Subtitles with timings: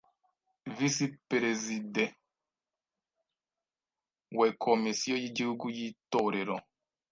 [0.75, 2.03] Visi Perezide
[4.37, 6.55] we Komisiyo y’Igihugu y’Itorero,